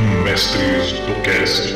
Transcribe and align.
Mestres 0.00 0.92
do 0.92 1.22
Cast. 1.22 1.74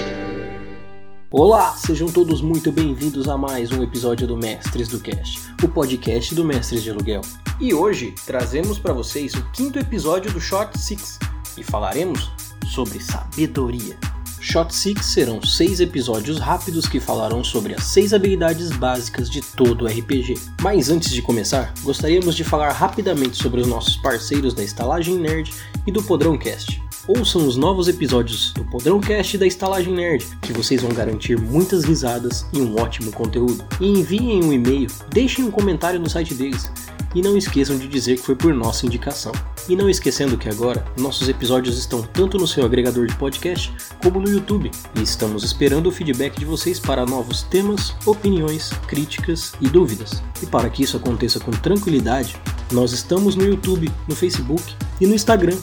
Olá, 1.31 1.75
sejam 1.75 2.07
todos 2.09 2.43
muito 2.43 2.71
bem-vindos 2.71 3.27
a 3.29 3.39
mais 3.39 3.73
um 3.73 3.83
episódio 3.83 4.27
do 4.27 4.37
Mestres 4.37 4.89
do 4.89 5.01
Cast, 5.01 5.41
o 5.63 5.69
podcast 5.69 6.35
do 6.35 6.45
Mestres 6.45 6.83
de 6.83 6.91
Aluguel. 6.91 7.23
E 7.59 7.73
hoje 7.73 8.15
trazemos 8.27 8.79
para 8.79 8.93
vocês 8.93 9.33
o 9.35 9.43
quinto 9.53 9.79
episódio 9.79 10.31
do 10.33 10.41
Shot 10.41 10.79
Six 10.79 11.19
e 11.57 11.63
falaremos 11.63 12.31
sobre 12.75 13.01
sabedoria. 13.01 13.97
Shot 14.39 14.75
Six 14.75 15.07
serão 15.07 15.43
seis 15.43 15.81
episódios 15.81 16.39
rápidos 16.39 16.87
que 16.87 17.01
falarão 17.01 17.43
sobre 17.43 17.75
as 17.75 17.85
seis 17.85 18.13
habilidades 18.13 18.71
básicas 18.71 19.31
de 19.31 19.41
todo 19.41 19.87
RPG. 19.87 20.35
Mas 20.61 20.91
antes 20.91 21.11
de 21.11 21.23
começar, 21.23 21.73
gostaríamos 21.83 22.35
de 22.35 22.45
falar 22.45 22.73
rapidamente 22.73 23.37
sobre 23.37 23.63
os 23.63 23.67
nossos 23.67 23.97
parceiros 23.97 24.53
da 24.53 24.63
Estalagem 24.63 25.19
Nerd 25.19 25.55
e 25.87 25.93
do 25.93 26.03
Podrão 26.03 26.37
Cast. 26.37 26.90
Ouçam 27.09 27.47
os 27.47 27.57
novos 27.57 27.89
episódios 27.89 28.53
do 28.53 28.63
Podrão 28.65 29.01
Cast 29.01 29.35
e 29.35 29.39
da 29.39 29.47
Estalagem 29.47 29.95
Nerd, 29.95 30.27
que 30.43 30.53
vocês 30.53 30.83
vão 30.83 30.93
garantir 30.93 31.39
muitas 31.41 31.85
risadas 31.85 32.47
e 32.53 32.61
um 32.61 32.79
ótimo 32.79 33.11
conteúdo. 33.11 33.65
E 33.81 33.89
enviem 33.89 34.45
um 34.45 34.53
e-mail, 34.53 34.87
deixem 35.11 35.45
um 35.45 35.51
comentário 35.51 35.99
no 35.99 36.11
site 36.11 36.35
deles 36.35 36.71
e 37.15 37.23
não 37.23 37.37
esqueçam 37.37 37.77
de 37.79 37.89
dizer 37.89 38.17
que 38.17 38.23
foi 38.23 38.37
por 38.37 38.53
nossa 38.53 38.85
indicação. 38.85 39.33
E 39.69 39.75
não 39.75 39.89
esquecendo 39.89 40.37
que 40.37 40.49
agora 40.49 40.85
nossos 40.97 41.29
episódios 41.29 41.79
estão 41.79 42.03
tanto 42.03 42.37
no 42.37 42.47
seu 42.47 42.65
agregador 42.65 43.07
de 43.07 43.17
podcast 43.17 43.73
como 44.03 44.21
no 44.21 44.29
YouTube, 44.29 44.71
e 44.95 45.03
estamos 45.03 45.43
esperando 45.43 45.89
o 45.89 45.93
feedback 45.93 46.39
de 46.39 46.45
vocês 46.45 46.79
para 46.79 47.07
novos 47.07 47.43
temas, 47.43 47.95
opiniões, 48.05 48.71
críticas 48.87 49.55
e 49.61 49.69
dúvidas. 49.69 50.23
E 50.43 50.47
para 50.47 50.69
que 50.69 50.83
isso 50.83 50.99
aconteça 50.99 51.41
com 51.41 51.51
tranquilidade, 51.51 52.37
nós 52.71 52.93
estamos 52.93 53.35
no 53.35 53.45
YouTube, 53.45 53.91
no 54.07 54.15
Facebook 54.15 54.75
e 55.01 55.07
no 55.07 55.15
Instagram. 55.15 55.57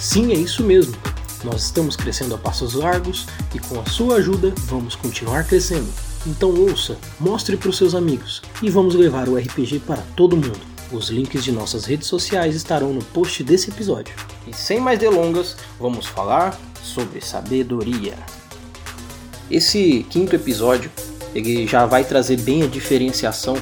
Sim, 0.00 0.32
é 0.32 0.34
isso 0.34 0.64
mesmo. 0.64 0.96
Nós 1.44 1.64
estamos 1.64 1.94
crescendo 1.94 2.34
a 2.34 2.38
passos 2.38 2.72
largos 2.72 3.26
e 3.54 3.58
com 3.58 3.78
a 3.78 3.84
sua 3.84 4.16
ajuda 4.16 4.50
vamos 4.64 4.96
continuar 4.96 5.46
crescendo. 5.46 5.92
Então 6.26 6.54
ouça, 6.54 6.96
mostre 7.20 7.54
para 7.54 7.68
os 7.68 7.76
seus 7.76 7.94
amigos 7.94 8.40
e 8.62 8.70
vamos 8.70 8.94
levar 8.94 9.28
o 9.28 9.36
RPG 9.36 9.80
para 9.80 10.02
todo 10.16 10.38
mundo. 10.38 10.58
Os 10.90 11.10
links 11.10 11.44
de 11.44 11.52
nossas 11.52 11.84
redes 11.84 12.08
sociais 12.08 12.54
estarão 12.56 12.94
no 12.94 13.04
post 13.04 13.44
desse 13.44 13.70
episódio. 13.70 14.14
E 14.46 14.56
sem 14.56 14.80
mais 14.80 14.98
delongas, 14.98 15.54
vamos 15.78 16.06
falar 16.06 16.58
sobre 16.82 17.20
sabedoria. 17.20 18.14
Esse 19.50 20.06
quinto 20.08 20.34
episódio 20.34 20.90
ele 21.34 21.66
já 21.66 21.84
vai 21.84 22.04
trazer 22.04 22.40
bem 22.40 22.62
a 22.62 22.66
diferenciação 22.66 23.54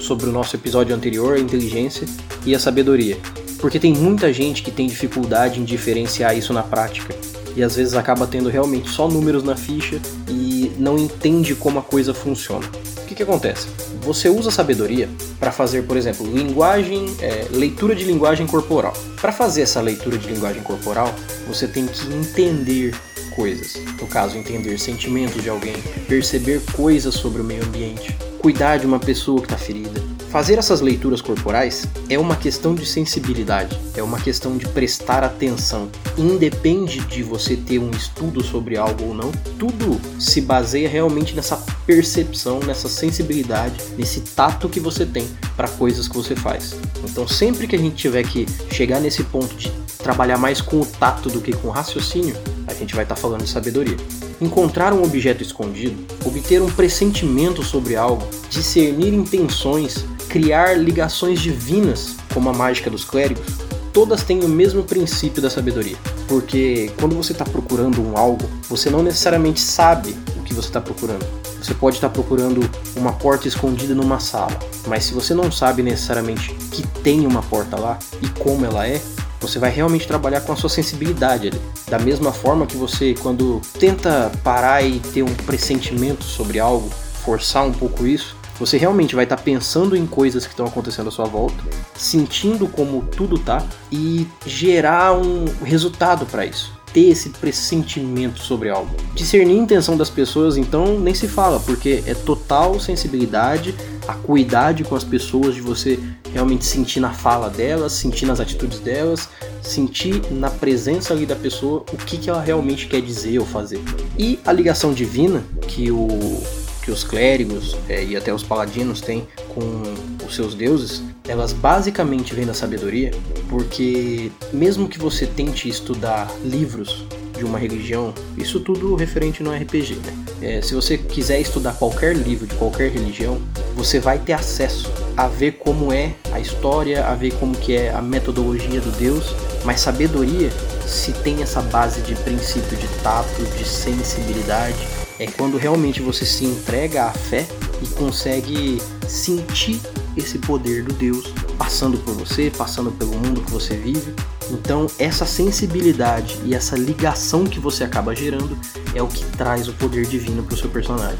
sobre 0.00 0.28
o 0.28 0.32
nosso 0.32 0.56
episódio 0.56 0.94
anterior, 0.94 1.36
a 1.36 1.40
inteligência 1.40 2.06
e 2.44 2.52
a 2.52 2.58
sabedoria. 2.58 3.16
Porque 3.58 3.78
tem 3.78 3.92
muita 3.92 4.32
gente 4.32 4.62
que 4.62 4.70
tem 4.70 4.86
dificuldade 4.86 5.60
em 5.60 5.64
diferenciar 5.64 6.36
isso 6.36 6.52
na 6.52 6.62
prática 6.62 7.14
e 7.56 7.62
às 7.62 7.76
vezes 7.76 7.94
acaba 7.94 8.26
tendo 8.26 8.48
realmente 8.48 8.90
só 8.90 9.08
números 9.08 9.44
na 9.44 9.56
ficha 9.56 10.00
e 10.28 10.72
não 10.78 10.98
entende 10.98 11.54
como 11.54 11.78
a 11.78 11.82
coisa 11.82 12.12
funciona. 12.12 12.66
O 12.98 13.06
que, 13.06 13.14
que 13.14 13.22
acontece? 13.22 13.68
Você 14.02 14.28
usa 14.28 14.50
sabedoria 14.50 15.08
para 15.38 15.52
fazer, 15.52 15.82
por 15.82 15.96
exemplo, 15.96 16.26
linguagem, 16.26 17.04
é, 17.20 17.46
leitura 17.50 17.94
de 17.94 18.04
linguagem 18.04 18.46
corporal. 18.46 18.94
Para 19.20 19.30
fazer 19.30 19.62
essa 19.62 19.80
leitura 19.80 20.18
de 20.18 20.26
linguagem 20.26 20.62
corporal, 20.62 21.14
você 21.46 21.66
tem 21.68 21.86
que 21.86 22.06
entender 22.12 22.94
coisas. 23.36 23.74
No 24.00 24.06
caso, 24.06 24.36
entender 24.36 24.78
sentimentos 24.78 25.42
de 25.42 25.50
alguém, 25.50 25.76
perceber 26.08 26.62
coisas 26.72 27.14
sobre 27.14 27.42
o 27.42 27.44
meio 27.44 27.64
ambiente, 27.64 28.16
cuidar 28.40 28.78
de 28.78 28.86
uma 28.86 28.98
pessoa 28.98 29.38
que 29.40 29.46
está 29.46 29.58
ferida, 29.58 30.02
Fazer 30.34 30.58
essas 30.58 30.80
leituras 30.80 31.22
corporais 31.22 31.86
é 32.10 32.18
uma 32.18 32.34
questão 32.34 32.74
de 32.74 32.84
sensibilidade, 32.84 33.80
é 33.96 34.02
uma 34.02 34.18
questão 34.18 34.56
de 34.56 34.66
prestar 34.66 35.22
atenção. 35.22 35.88
Independe 36.18 36.98
de 37.02 37.22
você 37.22 37.54
ter 37.56 37.78
um 37.78 37.92
estudo 37.92 38.42
sobre 38.42 38.76
algo 38.76 39.04
ou 39.04 39.14
não, 39.14 39.30
tudo 39.60 40.00
se 40.18 40.40
baseia 40.40 40.88
realmente 40.88 41.36
nessa 41.36 41.56
percepção, 41.86 42.58
nessa 42.58 42.88
sensibilidade, 42.88 43.76
nesse 43.96 44.22
tato 44.22 44.68
que 44.68 44.80
você 44.80 45.06
tem 45.06 45.24
para 45.54 45.68
coisas 45.68 46.08
que 46.08 46.16
você 46.16 46.34
faz. 46.34 46.74
Então, 47.08 47.28
sempre 47.28 47.68
que 47.68 47.76
a 47.76 47.78
gente 47.78 47.94
tiver 47.94 48.24
que 48.24 48.44
chegar 48.72 48.98
nesse 48.98 49.22
ponto 49.22 49.54
de 49.54 49.70
trabalhar 49.98 50.36
mais 50.36 50.60
com 50.60 50.80
o 50.80 50.84
tato 50.84 51.30
do 51.30 51.40
que 51.40 51.52
com 51.52 51.68
o 51.68 51.70
raciocínio, 51.70 52.36
a 52.66 52.74
gente 52.74 52.92
vai 52.92 53.04
estar 53.04 53.14
tá 53.14 53.20
falando 53.20 53.44
de 53.44 53.50
sabedoria. 53.50 53.96
Encontrar 54.40 54.92
um 54.92 55.04
objeto 55.04 55.44
escondido, 55.44 55.96
obter 56.24 56.60
um 56.60 56.68
pressentimento 56.72 57.62
sobre 57.62 57.94
algo, 57.94 58.26
discernir 58.50 59.14
intenções, 59.14 60.04
criar 60.34 60.76
ligações 60.76 61.38
divinas, 61.38 62.16
como 62.32 62.50
a 62.50 62.52
mágica 62.52 62.90
dos 62.90 63.04
clérigos, 63.04 63.46
todas 63.92 64.24
têm 64.24 64.40
o 64.40 64.48
mesmo 64.48 64.82
princípio 64.82 65.40
da 65.40 65.48
sabedoria. 65.48 65.96
Porque 66.26 66.90
quando 66.98 67.14
você 67.14 67.30
está 67.30 67.44
procurando 67.44 68.02
um 68.02 68.18
algo, 68.18 68.50
você 68.68 68.90
não 68.90 69.00
necessariamente 69.00 69.60
sabe 69.60 70.16
o 70.36 70.42
que 70.42 70.52
você 70.52 70.66
está 70.66 70.80
procurando. 70.80 71.24
Você 71.62 71.72
pode 71.72 71.98
estar 71.98 72.08
tá 72.08 72.14
procurando 72.14 72.68
uma 72.96 73.12
porta 73.12 73.46
escondida 73.46 73.94
numa 73.94 74.18
sala, 74.18 74.58
mas 74.88 75.04
se 75.04 75.14
você 75.14 75.34
não 75.34 75.52
sabe 75.52 75.84
necessariamente 75.84 76.52
que 76.72 76.84
tem 77.04 77.24
uma 77.28 77.40
porta 77.40 77.78
lá 77.78 77.96
e 78.20 78.26
como 78.40 78.66
ela 78.66 78.88
é, 78.88 79.00
você 79.40 79.60
vai 79.60 79.70
realmente 79.70 80.08
trabalhar 80.08 80.40
com 80.40 80.52
a 80.52 80.56
sua 80.56 80.68
sensibilidade 80.68 81.46
ali. 81.46 81.60
Da 81.88 82.00
mesma 82.00 82.32
forma 82.32 82.66
que 82.66 82.76
você, 82.76 83.14
quando 83.22 83.60
tenta 83.78 84.32
parar 84.42 84.82
e 84.82 84.98
ter 84.98 85.22
um 85.22 85.32
pressentimento 85.46 86.24
sobre 86.24 86.58
algo, 86.58 86.90
forçar 87.24 87.64
um 87.64 87.72
pouco 87.72 88.04
isso, 88.04 88.34
você 88.58 88.76
realmente 88.76 89.14
vai 89.14 89.24
estar 89.24 89.36
tá 89.36 89.42
pensando 89.42 89.96
em 89.96 90.06
coisas 90.06 90.44
que 90.44 90.52
estão 90.52 90.66
acontecendo 90.66 91.08
à 91.08 91.10
sua 91.10 91.24
volta, 91.24 91.56
sentindo 91.96 92.66
como 92.68 93.02
tudo 93.02 93.38
tá 93.38 93.64
e 93.90 94.26
gerar 94.46 95.14
um 95.14 95.44
resultado 95.62 96.26
para 96.26 96.46
isso. 96.46 96.72
Ter 96.92 97.08
esse 97.08 97.30
pressentimento 97.30 98.40
sobre 98.40 98.70
algo. 98.70 98.94
Discernir 99.14 99.58
a 99.58 99.62
intenção 99.62 99.96
das 99.96 100.08
pessoas, 100.08 100.56
então, 100.56 101.00
nem 101.00 101.12
se 101.12 101.26
fala, 101.26 101.58
porque 101.58 102.04
é 102.06 102.14
total 102.14 102.78
sensibilidade, 102.78 103.74
acuidade 104.06 104.84
com 104.84 104.94
as 104.94 105.02
pessoas, 105.02 105.56
de 105.56 105.60
você 105.60 105.98
realmente 106.32 106.64
sentir 106.64 107.00
na 107.00 107.10
fala 107.10 107.50
delas, 107.50 107.92
sentir 107.92 108.26
nas 108.26 108.38
atitudes 108.38 108.78
delas, 108.78 109.28
sentir 109.60 110.22
na 110.30 110.50
presença 110.50 111.12
ali 111.12 111.26
da 111.26 111.34
pessoa 111.34 111.84
o 111.92 111.96
que, 111.96 112.16
que 112.16 112.30
ela 112.30 112.40
realmente 112.40 112.86
quer 112.86 113.00
dizer 113.00 113.40
ou 113.40 113.46
fazer. 113.46 113.80
E 114.16 114.38
a 114.44 114.52
ligação 114.52 114.92
divina 114.92 115.42
que 115.66 115.90
o 115.90 116.42
que 116.84 116.90
os 116.90 117.02
clérigos 117.02 117.74
é, 117.88 118.04
e 118.04 118.14
até 118.14 118.32
os 118.32 118.42
paladinos 118.42 119.00
têm 119.00 119.26
com 119.48 119.82
os 120.26 120.34
seus 120.34 120.54
deuses, 120.54 121.02
elas 121.26 121.52
basicamente 121.52 122.34
vêm 122.34 122.44
da 122.44 122.52
sabedoria, 122.52 123.10
porque 123.48 124.30
mesmo 124.52 124.86
que 124.86 124.98
você 124.98 125.26
tente 125.26 125.66
estudar 125.66 126.30
livros 126.44 127.06
de 127.38 127.44
uma 127.44 127.58
religião, 127.58 128.12
isso 128.36 128.60
tudo 128.60 128.94
referente 128.94 129.42
no 129.42 129.50
RPG, 129.50 129.94
né? 129.94 130.24
É, 130.42 130.60
se 130.60 130.74
você 130.74 130.98
quiser 130.98 131.40
estudar 131.40 131.72
qualquer 131.72 132.14
livro 132.14 132.46
de 132.46 132.54
qualquer 132.54 132.90
religião, 132.90 133.40
você 133.74 133.98
vai 133.98 134.18
ter 134.18 134.34
acesso 134.34 134.92
a 135.16 135.26
ver 135.26 135.52
como 135.52 135.92
é 135.92 136.14
a 136.32 136.38
história, 136.38 137.06
a 137.06 137.14
ver 137.14 137.32
como 137.34 137.56
que 137.56 137.74
é 137.74 137.90
a 137.90 138.02
metodologia 138.02 138.80
do 138.80 138.90
Deus, 138.92 139.34
mas 139.64 139.80
sabedoria 139.80 140.50
se 140.86 141.12
tem 141.12 141.42
essa 141.42 141.60
base 141.62 142.00
de 142.02 142.14
princípio 142.14 142.76
de 142.76 142.88
tato, 143.02 143.42
de 143.56 143.64
sensibilidade, 143.64 144.76
é 145.18 145.26
quando 145.26 145.56
realmente 145.56 146.02
você 146.02 146.24
se 146.24 146.44
entrega 146.44 147.04
à 147.04 147.12
fé 147.12 147.46
e 147.82 147.86
consegue 147.88 148.80
sentir 149.06 149.80
esse 150.16 150.38
poder 150.38 150.82
do 150.82 150.92
Deus 150.92 151.32
passando 151.58 151.98
por 151.98 152.14
você, 152.14 152.50
passando 152.56 152.90
pelo 152.92 153.12
mundo 153.12 153.40
que 153.40 153.50
você 153.50 153.76
vive. 153.76 154.14
Então, 154.50 154.86
essa 154.98 155.24
sensibilidade 155.24 156.38
e 156.44 156.54
essa 156.54 156.76
ligação 156.76 157.44
que 157.44 157.58
você 157.58 157.84
acaba 157.84 158.14
gerando 158.14 158.58
é 158.94 159.02
o 159.02 159.08
que 159.08 159.24
traz 159.36 159.68
o 159.68 159.72
poder 159.72 160.06
divino 160.06 160.42
para 160.42 160.54
o 160.54 160.58
seu 160.58 160.68
personagem. 160.68 161.18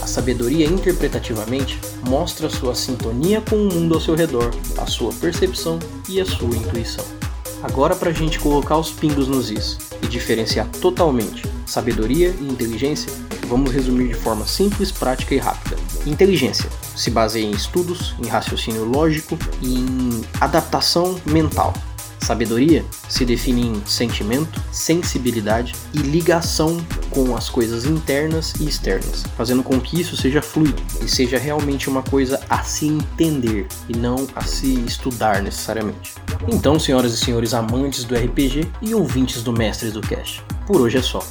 A 0.00 0.06
sabedoria 0.06 0.66
interpretativamente 0.66 1.78
mostra 2.06 2.48
sua 2.48 2.74
sintonia 2.74 3.42
com 3.42 3.56
o 3.56 3.72
mundo 3.72 3.94
ao 3.94 4.00
seu 4.00 4.14
redor, 4.14 4.50
a 4.78 4.86
sua 4.86 5.12
percepção 5.12 5.78
e 6.08 6.20
a 6.20 6.24
sua 6.24 6.56
intuição. 6.56 7.17
Agora, 7.62 7.96
para 7.96 8.10
a 8.10 8.12
gente 8.12 8.38
colocar 8.38 8.76
os 8.76 8.90
pingos 8.90 9.26
nos 9.26 9.50
is 9.50 9.78
e 10.02 10.06
diferenciar 10.06 10.68
totalmente 10.80 11.42
sabedoria 11.66 12.34
e 12.40 12.48
inteligência, 12.48 13.12
vamos 13.46 13.72
resumir 13.72 14.08
de 14.08 14.14
forma 14.14 14.46
simples, 14.46 14.92
prática 14.92 15.34
e 15.34 15.38
rápida. 15.38 15.76
Inteligência 16.06 16.70
se 16.94 17.10
baseia 17.10 17.44
em 17.44 17.50
estudos, 17.50 18.14
em 18.22 18.26
raciocínio 18.26 18.84
lógico 18.84 19.36
e 19.60 19.74
em 19.74 20.24
adaptação 20.40 21.18
mental. 21.26 21.74
Sabedoria 22.20 22.84
se 23.08 23.24
define 23.24 23.68
em 23.68 23.86
sentimento, 23.86 24.60
sensibilidade 24.70 25.74
e 25.94 25.98
ligação 25.98 26.78
com 27.10 27.34
as 27.34 27.48
coisas 27.48 27.86
internas 27.86 28.54
e 28.60 28.68
externas, 28.68 29.24
fazendo 29.36 29.62
com 29.62 29.80
que 29.80 30.00
isso 30.00 30.16
seja 30.16 30.42
fluido 30.42 30.82
e 31.02 31.08
seja 31.08 31.38
realmente 31.38 31.88
uma 31.88 32.02
coisa 32.02 32.40
a 32.50 32.62
se 32.62 32.86
entender 32.86 33.66
e 33.88 33.96
não 33.96 34.26
a 34.36 34.42
se 34.42 34.74
estudar 34.84 35.42
necessariamente. 35.42 36.14
Então, 36.46 36.78
senhoras 36.78 37.12
e 37.12 37.16
senhores 37.16 37.52
amantes 37.52 38.04
do 38.04 38.14
RPG 38.14 38.68
e 38.80 38.94
ouvintes 38.94 39.42
do 39.42 39.52
Mestres 39.52 39.92
do 39.92 40.00
Cast, 40.00 40.42
por 40.66 40.80
hoje 40.80 40.98
é 40.98 41.02
só. 41.02 41.24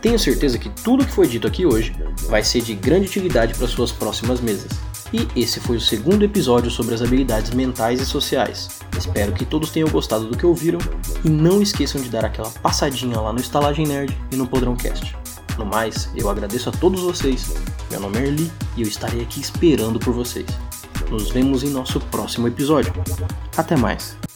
Tenho 0.00 0.18
certeza 0.18 0.58
que 0.58 0.68
tudo 0.68 1.04
que 1.04 1.12
foi 1.12 1.26
dito 1.26 1.46
aqui 1.46 1.64
hoje 1.64 1.96
vai 2.28 2.44
ser 2.44 2.60
de 2.60 2.74
grande 2.74 3.06
utilidade 3.06 3.54
para 3.54 3.66
suas 3.66 3.90
próximas 3.90 4.40
mesas. 4.40 4.70
E 5.12 5.28
esse 5.34 5.60
foi 5.60 5.76
o 5.76 5.80
segundo 5.80 6.24
episódio 6.24 6.70
sobre 6.70 6.94
as 6.94 7.00
habilidades 7.00 7.52
mentais 7.52 8.00
e 8.00 8.04
sociais. 8.06 8.80
Espero 8.98 9.32
que 9.32 9.44
todos 9.44 9.70
tenham 9.70 9.88
gostado 9.88 10.26
do 10.26 10.36
que 10.36 10.44
ouviram 10.44 10.78
e 11.24 11.28
não 11.28 11.62
esqueçam 11.62 12.00
de 12.00 12.08
dar 12.08 12.24
aquela 12.24 12.50
passadinha 12.50 13.20
lá 13.20 13.32
no 13.32 13.40
Estalagem 13.40 13.86
Nerd 13.86 14.16
e 14.30 14.36
no 14.36 14.46
Podrão 14.46 14.76
Cast. 14.76 15.16
No 15.56 15.64
mais, 15.64 16.10
eu 16.16 16.28
agradeço 16.28 16.68
a 16.68 16.72
todos 16.72 17.00
vocês. 17.00 17.54
Meu 17.90 18.00
nome 18.00 18.18
é 18.18 18.26
Erli 18.26 18.52
e 18.76 18.82
eu 18.82 18.88
estarei 18.88 19.22
aqui 19.22 19.40
esperando 19.40 20.00
por 20.00 20.12
vocês. 20.12 20.46
Nos 21.08 21.30
vemos 21.30 21.62
em 21.62 21.70
nosso 21.70 22.00
próximo 22.00 22.48
episódio. 22.48 22.92
Até 23.56 23.76
mais! 23.76 24.33